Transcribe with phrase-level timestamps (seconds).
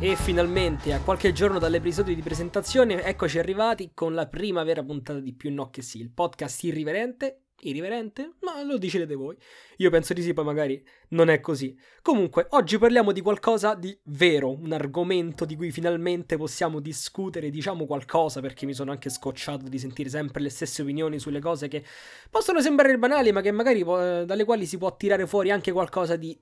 [0.00, 5.18] E finalmente, a qualche giorno dall'episodio di presentazione, eccoci arrivati con la prima vera puntata
[5.18, 7.40] di Più No che sì, il podcast irriverente.
[7.62, 8.34] Irriverente?
[8.42, 9.36] Ma lo decidete voi.
[9.78, 11.76] Io penso di sì, poi magari non è così.
[12.00, 17.84] Comunque, oggi parliamo di qualcosa di vero, un argomento di cui finalmente possiamo discutere, diciamo
[17.84, 21.82] qualcosa, perché mi sono anche scocciato di sentire sempre le stesse opinioni sulle cose che
[22.30, 26.38] possono sembrare banali, ma che magari dalle quali si può tirare fuori anche qualcosa di,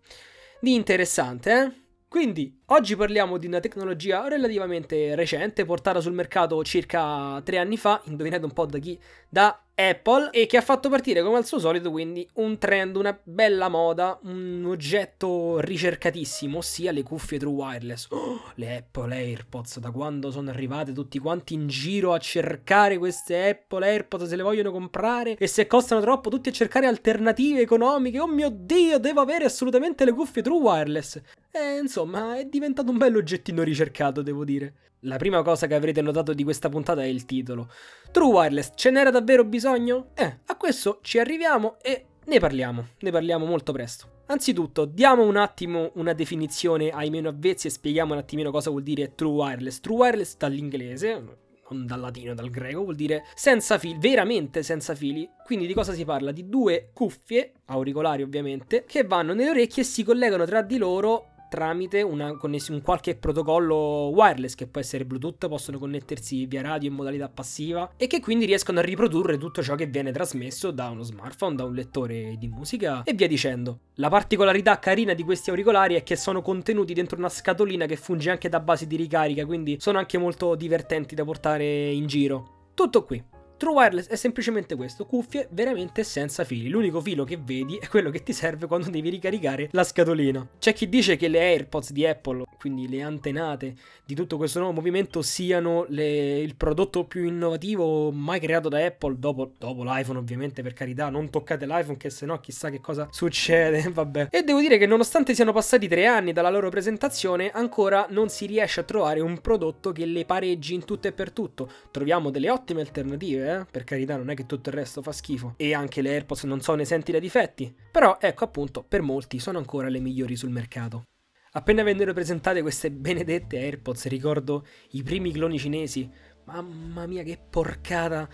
[0.61, 1.85] di interessante, eh?
[2.09, 8.01] Quindi, oggi parliamo di una tecnologia relativamente recente, portata sul mercato circa tre anni fa,
[8.05, 8.99] indovinate un po' da chi?
[9.29, 13.19] Da Apple e che ha fatto partire come al suo solito quindi un trend, una
[13.23, 18.07] bella moda, un oggetto ricercatissimo, ossia le cuffie true wireless.
[18.11, 23.51] Oh, le Apple AirPods, da quando sono arrivate tutti quanti in giro a cercare queste
[23.51, 28.19] Apple AirPods se le vogliono comprare e se costano troppo tutti a cercare alternative economiche.
[28.19, 31.21] Oh mio Dio, devo avere assolutamente le cuffie true wireless.
[31.51, 34.75] E insomma, è diventato un bello oggettino ricercato, devo dire.
[35.01, 37.71] La prima cosa che avrete notato di questa puntata è il titolo.
[38.11, 40.09] True Wireless, ce n'era davvero bisogno?
[40.15, 44.23] Eh, a questo ci arriviamo e ne parliamo, ne parliamo molto presto.
[44.29, 48.83] Anzitutto, diamo un attimo una definizione ai meno avvezzi e spieghiamo un attimino cosa vuol
[48.83, 49.81] dire True Wireless.
[49.81, 51.23] True Wireless dall'inglese,
[51.71, 55.29] non dal latino, dal greco, vuol dire senza fili, veramente senza fili.
[55.45, 56.33] Quindi di cosa si parla?
[56.33, 61.35] Di due cuffie, auricolari ovviamente, che vanno nelle orecchie e si collegano tra di loro
[61.49, 66.95] tramite una un qualche protocollo wireless che può essere Bluetooth, possono connettersi via radio in
[66.95, 71.03] modalità passiva e che quindi riescono a riprodurre tutto ciò che viene trasmesso da uno
[71.03, 73.81] smartphone, da un lettore di musica e via dicendo.
[73.95, 78.31] La particolarità carina di questi auricolari è che sono contenuti dentro una scatolina che funge
[78.31, 82.71] anche da base di ricarica, quindi sono anche molto divertenti da portare in giro.
[82.75, 83.36] Tutto qui.
[83.59, 86.69] True Wireless è semplicemente questo, cuffie veramente senza fili.
[86.69, 90.47] L'unico filo che vedi è quello che ti serve quando devi ricaricare la scatolina.
[90.59, 93.75] C'è chi dice che le AirPods di Apple, quindi le antenate
[94.05, 99.15] di tutto questo nuovo movimento, siano le, il prodotto più innovativo mai creato da Apple,
[99.19, 103.09] dopo, dopo l'iPhone ovviamente, per carità, non toccate l'iPhone che se no chissà che cosa
[103.11, 104.29] succede, vabbè.
[104.31, 108.45] E devo dire che nonostante siano passati tre anni dalla loro presentazione, ancora non si
[108.45, 111.71] riesce a trovare un prodotto che le pareggi in tutto e per tutto.
[111.91, 113.67] Troviamo delle ottime alternative eh?
[113.71, 116.61] per carità non è che tutto il resto fa schifo e anche le AirPods non
[116.61, 121.05] sono esenti da difetti, però ecco appunto per molti sono ancora le migliori sul mercato.
[121.53, 126.11] Appena vennero presentate queste benedette AirPods ricordo i primi cloni cinesi,
[126.45, 128.29] mamma mia che porcata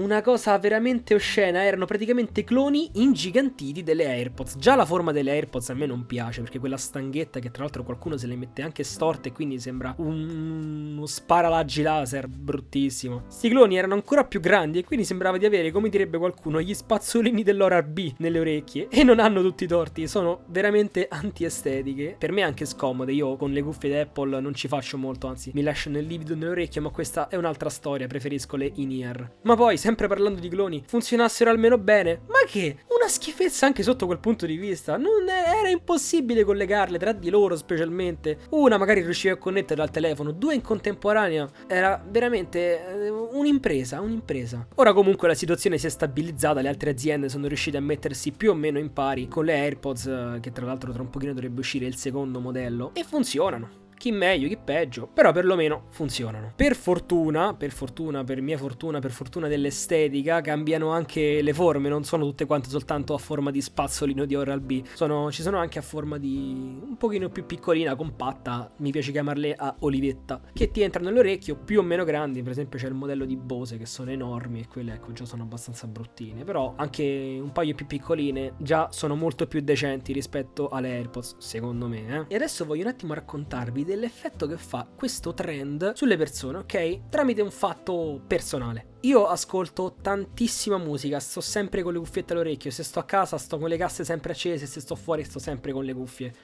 [0.00, 4.56] una cosa veramente oscena, erano praticamente cloni ingigantiti delle AirPods.
[4.56, 7.84] Già la forma delle AirPods a me non piace, perché quella stanghetta che tra l'altro
[7.84, 10.92] qualcuno se le mette anche storte e quindi sembra un...
[10.96, 13.24] uno sparalaggi laser bruttissimo.
[13.28, 16.74] Sti cloni erano ancora più grandi e quindi sembrava di avere, come direbbe qualcuno, gli
[16.74, 18.88] spazzolini dell'ora B nelle orecchie.
[18.88, 22.16] E non hanno tutti i torti, sono veramente antiestetiche.
[22.18, 25.50] Per me anche scomode, io con le cuffie di Apple non ci faccio molto, anzi
[25.54, 29.30] mi lasciano il livido nelle orecchie, ma questa è un'altra storia, preferisco le in-ear.
[29.42, 32.20] Ma poi sempre parlando di cloni, funzionassero almeno bene.
[32.28, 32.76] Ma che?
[32.96, 34.96] Una schifezza anche sotto quel punto di vista.
[34.96, 38.38] Non era impossibile collegarle tra di loro, specialmente.
[38.50, 41.50] Una magari riusciva a connetterla al telefono, due in contemporanea.
[41.66, 44.68] Era veramente eh, un'impresa, un'impresa.
[44.76, 48.50] Ora comunque la situazione si è stabilizzata, le altre aziende sono riuscite a mettersi più
[48.52, 51.58] o meno in pari con le AirPods, eh, che tra l'altro tra un pochino dovrebbe
[51.58, 56.54] uscire il secondo modello, e funzionano chi meglio, chi peggio, però perlomeno funzionano.
[56.56, 62.02] Per fortuna, per fortuna, per mia fortuna, per fortuna dell'estetica, cambiano anche le forme, non
[62.02, 65.78] sono tutte quante soltanto a forma di spazzolino di Oral B, sono, ci sono anche
[65.78, 70.80] a forma di un pochino più piccolina, compatta, mi piace chiamarle a olivetta, che ti
[70.80, 74.10] entrano nell'orecchio più o meno grandi, per esempio c'è il modello di Bose che sono
[74.10, 78.88] enormi e quelle ecco già sono abbastanza bruttine, però anche un paio più piccoline già
[78.92, 82.06] sono molto più decenti rispetto alle AirPods, secondo me.
[82.06, 82.24] Eh?
[82.28, 87.08] E adesso voglio un attimo raccontarvi dell'effetto che fa questo trend sulle persone, ok?
[87.08, 88.96] Tramite un fatto personale.
[89.02, 93.58] Io ascolto tantissima musica, sto sempre con le cuffiette all'orecchio, se sto a casa sto
[93.58, 96.34] con le casse sempre accese, se sto fuori sto sempre con le cuffie.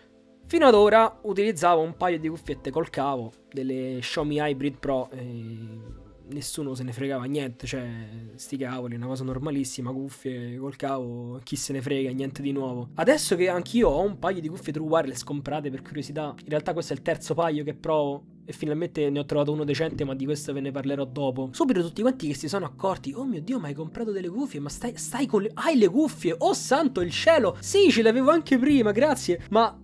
[0.46, 6.04] Fino ad ora utilizzavo un paio di cuffiette col cavo, delle Xiaomi Hybrid Pro, e
[6.28, 7.88] nessuno se ne fregava niente, cioè
[8.34, 12.90] sti cavoli, una cosa normalissima, cuffie col cavo, chi se ne frega, niente di nuovo.
[12.94, 16.72] Adesso che anch'io ho un paio di cuffie True Wireless comprate per curiosità, in realtà
[16.72, 20.14] questo è il terzo paio che provo e finalmente ne ho trovato uno decente, ma
[20.14, 21.48] di questo ve ne parlerò dopo.
[21.52, 24.60] Subito tutti quanti che si sono accorti, oh mio Dio, ma hai comprato delle cuffie,
[24.60, 25.50] ma stai, stai con le...
[25.54, 29.76] hai le cuffie, oh santo il cielo, sì, ce le avevo anche prima, grazie, ma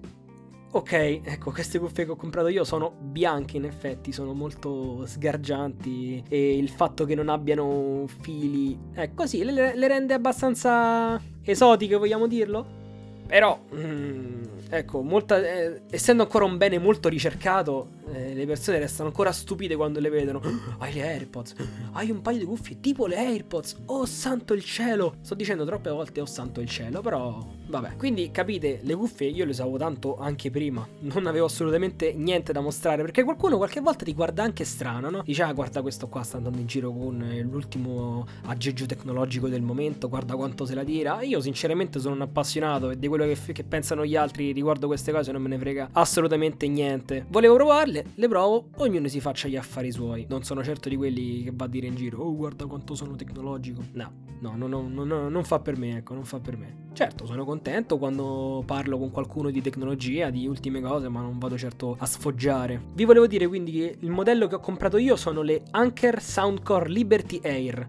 [0.74, 6.24] Ok, ecco, queste cuffie che ho comprato io sono bianche in effetti, sono molto sgargianti
[6.26, 12.26] e il fatto che non abbiano fili, ecco sì, le, le rende abbastanza esotiche, vogliamo
[12.26, 12.81] dirlo?
[13.26, 19.08] Però, mm, ecco, molta, eh, essendo ancora un bene molto ricercato, eh, le persone restano
[19.08, 20.40] ancora stupide quando le vedono.
[20.78, 21.54] hai le AirPods,
[21.92, 25.16] hai un paio di cuffie tipo le AirPods, oh santo il cielo.
[25.22, 27.96] Sto dicendo troppe volte oh santo il cielo, però vabbè.
[27.96, 32.60] Quindi capite, le cuffie io le usavo tanto anche prima, non avevo assolutamente niente da
[32.60, 35.22] mostrare, perché qualcuno qualche volta ti guarda anche strano, no?
[35.24, 39.62] Dice ah guarda questo qua sta andando in giro con eh, l'ultimo aggeggio tecnologico del
[39.62, 41.22] momento, guarda quanto se la tira.
[41.22, 45.12] Io sinceramente sono un appassionato e di quello che, che pensano gli altri riguardo queste
[45.12, 47.26] cose non me ne frega assolutamente niente.
[47.28, 50.24] Volevo provarle, le provo, ognuno si faccia gli affari suoi.
[50.30, 53.14] Non sono certo di quelli che va a dire in giro, oh guarda quanto sono
[53.14, 53.82] tecnologico.
[53.92, 54.10] No,
[54.40, 56.88] no, no, no, no, no non fa per me, ecco, non fa per me.
[56.94, 61.58] Certo, sono contento quando parlo con qualcuno di tecnologia, di ultime cose, ma non vado
[61.58, 62.80] certo a sfoggiare.
[62.94, 66.88] Vi volevo dire quindi che il modello che ho comprato io sono le Anker Soundcore
[66.88, 67.88] Liberty Air.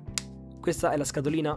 [0.59, 1.55] Questa è la scatolina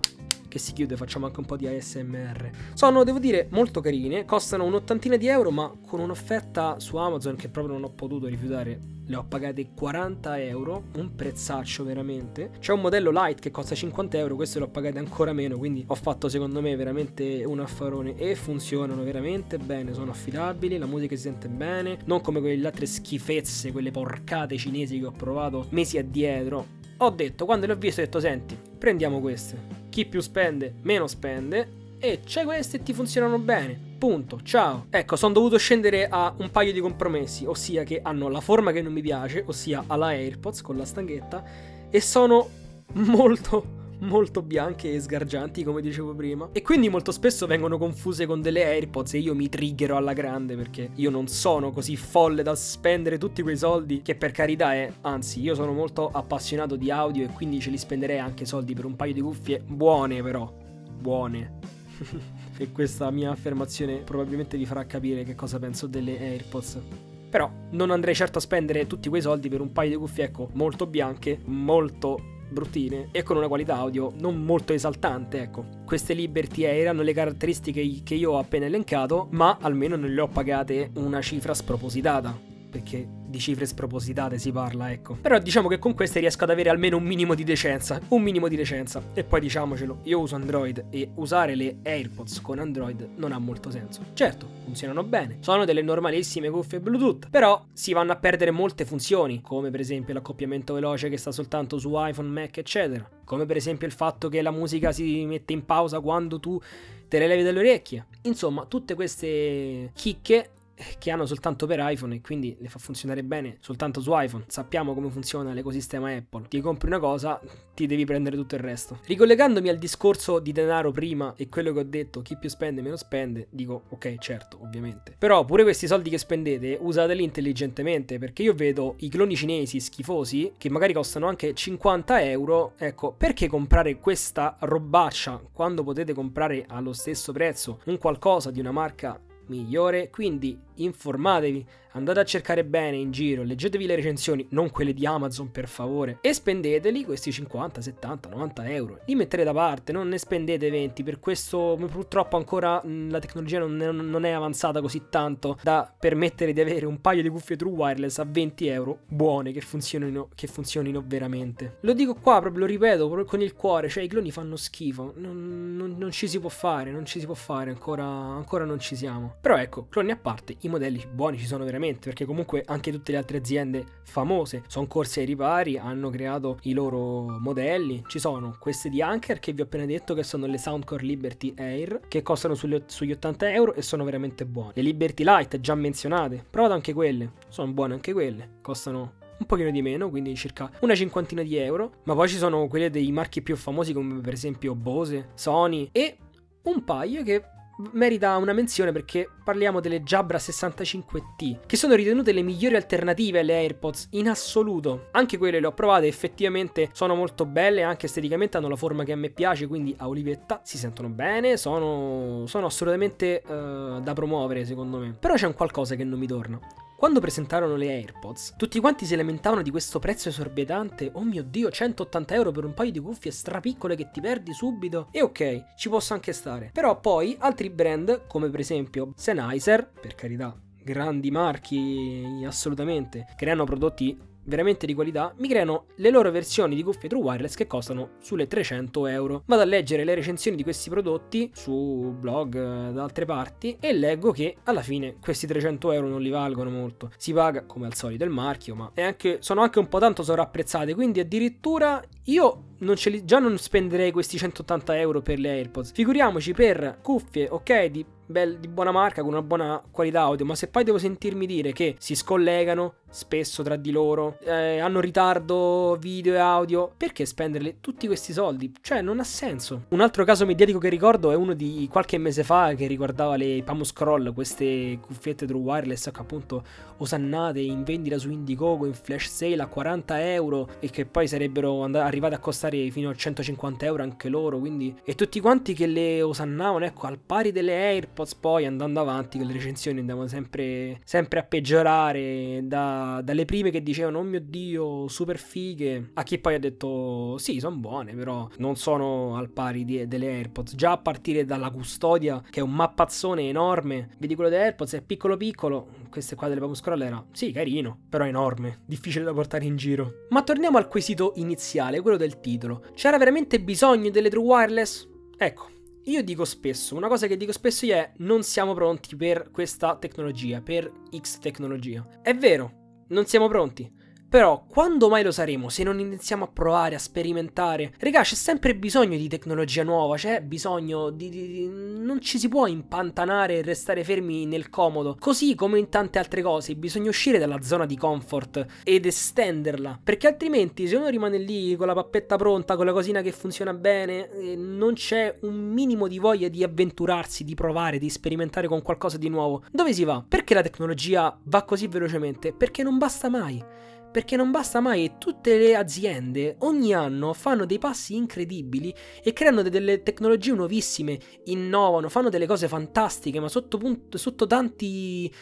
[0.48, 2.50] che si chiude, facciamo anche un po' di ASMR.
[2.74, 7.48] Sono, devo dire, molto carine, costano un'ottantina di euro, ma con un'offerta su Amazon che
[7.48, 8.94] proprio non ho potuto rifiutare.
[9.08, 12.50] Le ho pagate 40 euro, un prezzaccio veramente.
[12.58, 15.94] C'è un modello light che costa 50 euro, questo l'ho pagate ancora meno, quindi ho
[15.94, 21.22] fatto secondo me veramente un affarone e funzionano veramente bene, sono affidabili, la musica si
[21.22, 26.66] sente bene, non come quelle altre schifezze, quelle porcate cinesi che ho provato mesi addietro.
[26.96, 31.06] Ho detto, quando le ho viste, ho detto, senti, prendiamo queste chi più spende meno
[31.06, 33.80] spende e c'è queste e ti funzionano bene.
[33.96, 34.88] Punto, ciao.
[34.90, 38.82] Ecco, sono dovuto scendere a un paio di compromessi, ossia che hanno la forma che
[38.82, 41.42] non mi piace, ossia alla AirPods con la stanghetta,
[41.88, 42.46] e sono
[42.92, 46.48] molto molto bianche e sgargianti, come dicevo prima.
[46.52, 50.56] E quindi molto spesso vengono confuse con delle AirPods e io mi triggero alla grande
[50.56, 54.90] perché io non sono così folle da spendere tutti quei soldi che per carità è,
[55.02, 58.84] anzi, io sono molto appassionato di audio e quindi ce li spenderei anche soldi per
[58.84, 60.52] un paio di cuffie buone però,
[61.00, 61.58] buone.
[62.58, 66.80] e questa mia affermazione probabilmente vi farà capire che cosa penso delle AirPods.
[67.28, 70.48] Però non andrei certo a spendere tutti quei soldi per un paio di cuffie, ecco,
[70.52, 75.64] molto bianche, molto bruttine e con una qualità audio non molto esaltante, ecco.
[75.84, 80.20] Queste Liberty Air hanno le caratteristiche che io ho appena elencato, ma almeno non le
[80.20, 85.16] ho pagate una cifra spropositata perché di cifre spropositate si parla, ecco.
[85.20, 88.48] Però diciamo che con queste riesco ad avere almeno un minimo di decenza, un minimo
[88.48, 89.02] di decenza.
[89.14, 93.70] E poi diciamocelo, io uso Android e usare le AirPods con Android non ha molto
[93.70, 94.02] senso.
[94.12, 99.40] Certo, funzionano bene, sono delle normalissime cuffie Bluetooth, però si vanno a perdere molte funzioni,
[99.40, 103.08] come per esempio l'accoppiamento veloce che sta soltanto su iPhone, Mac, eccetera.
[103.24, 106.60] Come per esempio il fatto che la musica si mette in pausa quando tu
[107.08, 108.06] te le levi dalle orecchie.
[108.22, 110.50] Insomma, tutte queste chicche
[110.98, 114.44] che hanno soltanto per iPhone e quindi le fa funzionare bene soltanto su iPhone.
[114.48, 116.48] Sappiamo come funziona l'ecosistema Apple.
[116.48, 117.40] Ti compri una cosa,
[117.74, 119.00] ti devi prendere tutto il resto.
[119.04, 122.96] Ricollegandomi al discorso di denaro prima e quello che ho detto, chi più spende meno
[122.96, 125.14] spende, dico ok, certo, ovviamente.
[125.16, 130.52] Però pure questi soldi che spendete usateli intelligentemente perché io vedo i cloni cinesi schifosi
[130.58, 132.72] che magari costano anche 50 euro.
[132.76, 138.72] Ecco, perché comprare questa robaccia quando potete comprare allo stesso prezzo un qualcosa di una
[138.72, 144.92] marca migliore, quindi informatevi, andate a cercare bene in giro, leggetevi le recensioni, non quelle
[144.92, 149.00] di Amazon per favore, e spendeteli questi 50, 70, 90 euro.
[149.06, 153.80] Li mettete da parte, non ne spendete 20, per questo purtroppo ancora la tecnologia non
[153.80, 157.72] è, non è avanzata così tanto da permettere di avere un paio di cuffie true
[157.72, 161.78] wireless a 20 euro buone che funzionino, che funzionino veramente.
[161.80, 165.14] Lo dico qua, proprio lo ripeto, proprio con il cuore, cioè i cloni fanno schifo,
[165.16, 168.78] non, non, non ci si può fare, non ci si può fare, ancora, ancora non
[168.78, 169.36] ci siamo.
[169.40, 173.12] Però ecco, cloni a parte, i modelli buoni ci sono veramente, perché comunque anche tutte
[173.12, 178.04] le altre aziende famose sono corse ai ripari, hanno creato i loro modelli.
[178.06, 181.54] Ci sono queste di Anker che vi ho appena detto che sono le Soundcore Liberty
[181.56, 184.72] Air, che costano sugli, sugli 80 euro e sono veramente buone.
[184.74, 189.70] Le Liberty Light già menzionate, provate anche quelle, sono buone anche quelle, costano un pochino
[189.70, 192.00] di meno, quindi circa una cinquantina di euro.
[192.04, 196.18] Ma poi ci sono quelle dei marchi più famosi come per esempio Bose, Sony e
[196.62, 197.44] un paio che
[197.92, 203.54] merita una menzione perché parliamo delle Jabra 65T, che sono ritenute le migliori alternative alle
[203.54, 205.08] AirPods in assoluto.
[205.12, 209.12] Anche quelle le ho provate, effettivamente sono molto belle, anche esteticamente hanno la forma che
[209.12, 214.64] a me piace, quindi a olivetta si sentono bene, sono, sono assolutamente uh, da promuovere
[214.64, 215.16] secondo me.
[215.18, 216.58] Però c'è un qualcosa che non mi torna.
[216.96, 221.10] Quando presentarono le AirPods, tutti quanti si lamentavano di questo prezzo esorbitante.
[221.12, 225.08] Oh mio dio, 180 euro per un paio di cuffie strapiccole che ti perdi subito.
[225.10, 226.70] E ok, ci posso anche stare.
[226.72, 234.18] Però poi altri brand, come per esempio Sennheiser, per carità, grandi marchi assolutamente, creano prodotti
[234.46, 238.46] veramente di qualità, mi creano le loro versioni di cuffie True Wireless che costano sulle
[238.46, 239.42] 300 euro.
[239.46, 243.92] Vado a leggere le recensioni di questi prodotti su blog eh, da altre parti e
[243.92, 247.10] leggo che alla fine questi 300 euro non li valgono molto.
[247.16, 250.94] Si paga come al solito il marchio, ma anche, sono anche un po' tanto sovrapprezzate,
[250.94, 255.92] quindi addirittura io non li, già non spenderei questi 180 euro per le AirPods.
[255.92, 260.54] Figuriamoci per cuffie, ok, di bel, di buona marca, con una buona qualità audio, ma
[260.54, 265.96] se poi devo sentirmi dire che si scollegano spesso tra di loro, eh, hanno ritardo
[265.98, 268.72] video e audio, perché spenderli tutti questi soldi?
[268.80, 269.84] Cioè, non ha senso.
[269.88, 273.62] Un altro caso mediatico che ricordo è uno di qualche mese fa che riguardava le
[273.64, 276.64] Pamo Scroll, queste cuffiette True Wireless che appunto
[276.98, 281.82] osannate in vendita su Indiegogo in flash sale a 40 euro e che poi sarebbero
[281.84, 284.94] and- arrivate a costare fino a 150 euro anche loro, quindi...
[285.04, 289.38] E tutti quanti che le osannavano, ecco, al pari delle Air AirPods poi andando avanti
[289.38, 294.40] con le recensioni andavano sempre, sempre a peggiorare da, dalle prime che dicevano oh mio
[294.40, 299.50] dio super fighe a chi poi ha detto sì sono buone però non sono al
[299.50, 304.34] pari di, delle AirPods già a partire dalla custodia che è un mappazzone enorme vedi
[304.34, 308.24] quello delle AirPods è piccolo piccolo queste qua delle Papa Scroll era sì carino però
[308.24, 310.26] enorme difficile da portare in giro.
[310.30, 315.08] Ma torniamo al quesito iniziale quello del titolo c'era veramente bisogno delle True Wireless?
[315.36, 315.70] Ecco,
[316.04, 319.96] io dico spesso, una cosa che dico spesso io è non siamo pronti per questa
[319.96, 322.06] tecnologia, per X tecnologia.
[322.22, 323.92] È vero, non siamo pronti.
[324.36, 327.94] Però quando mai lo saremo se non iniziamo a provare, a sperimentare?
[327.98, 332.46] Regà, c'è sempre bisogno di tecnologia nuova, c'è bisogno di, di, di, non ci si
[332.46, 335.16] può impantanare e restare fermi nel comodo.
[335.18, 340.00] Così come in tante altre cose, bisogna uscire dalla zona di comfort ed estenderla.
[340.04, 343.72] Perché altrimenti se uno rimane lì con la pappetta pronta, con la cosina che funziona
[343.72, 348.82] bene, eh, non c'è un minimo di voglia di avventurarsi, di provare, di sperimentare con
[348.82, 349.62] qualcosa di nuovo.
[349.72, 350.22] Dove si va?
[350.28, 352.52] Perché la tecnologia va così velocemente?
[352.52, 357.78] Perché non basta mai perché non basta mai tutte le aziende ogni anno fanno dei
[357.78, 364.18] passi incredibili e creano delle tecnologie nuovissime, innovano, fanno delle cose fantastiche, ma sotto, punto,
[364.18, 365.32] sotto tanti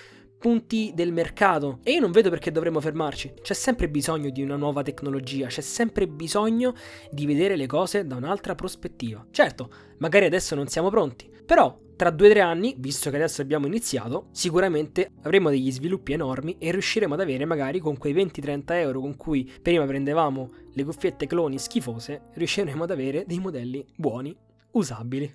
[0.44, 3.32] punti del mercato e io non vedo perché dovremmo fermarci.
[3.40, 6.74] C'è sempre bisogno di una nuova tecnologia, c'è sempre bisogno
[7.10, 9.24] di vedere le cose da un'altra prospettiva.
[9.30, 9.70] Certo,
[10.00, 13.66] magari adesso non siamo pronti, però tra due o tre anni, visto che adesso abbiamo
[13.66, 19.00] iniziato, sicuramente avremo degli sviluppi enormi e riusciremo ad avere magari con quei 20-30 euro
[19.00, 24.36] con cui prima prendevamo le cuffiette cloni schifose, riusciremo ad avere dei modelli buoni,
[24.72, 25.32] usabili.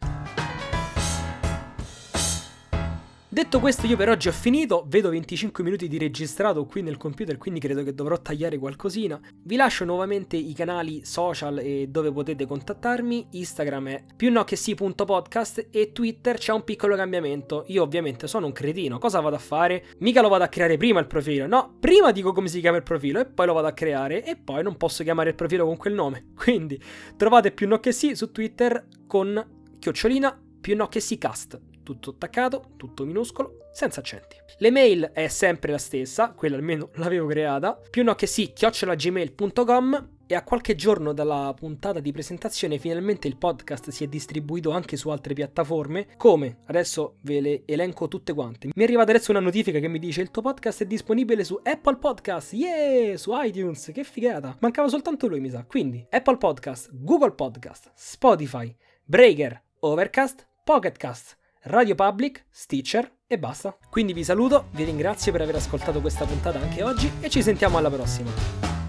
[3.32, 4.86] Detto questo, io per oggi ho finito.
[4.88, 9.22] Vedo 25 minuti di registrato qui nel computer, quindi credo che dovrò tagliare qualcosina.
[9.44, 13.28] Vi lascio nuovamente i canali social e dove potete contattarmi.
[13.34, 17.66] Instagram è più no che sì.podcast e Twitter c'è un piccolo cambiamento.
[17.68, 19.86] Io ovviamente sono un cretino, cosa vado a fare?
[20.00, 22.84] Mica lo vado a creare prima il profilo, no, prima dico come si chiama il
[22.84, 25.78] profilo e poi lo vado a creare e poi non posso chiamare il profilo con
[25.78, 26.30] quel nome.
[26.34, 26.82] Quindi
[27.16, 32.12] trovate più no che sì su Twitter con chiocciolina più no che sì cast tutto
[32.12, 34.36] attaccato, tutto minuscolo, senza accenti.
[34.60, 40.36] L'email è sempre la stessa, quella almeno l'avevo creata, più no che sì, chiocciolagmail.com e
[40.36, 45.10] a qualche giorno dalla puntata di presentazione finalmente il podcast si è distribuito anche su
[45.10, 48.68] altre piattaforme, come adesso ve le elenco tutte quante.
[48.68, 51.60] Mi è arrivata adesso una notifica che mi dice il tuo podcast è disponibile su
[51.64, 54.56] Apple Podcast, yeah, su iTunes, che figata.
[54.60, 55.66] Mancava soltanto lui mi sa.
[55.66, 58.72] Quindi Apple Podcast, Google Podcast, Spotify,
[59.04, 61.39] Breaker, Overcast, Pocketcast,
[61.70, 63.78] Radio Public, Stitcher e basta.
[63.92, 67.78] Quindi vi saluto, vi ringrazio per aver ascoltato questa puntata anche oggi e ci sentiamo
[67.78, 68.32] alla prossima.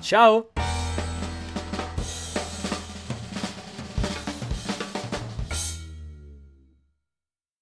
[0.01, 0.51] Ciao!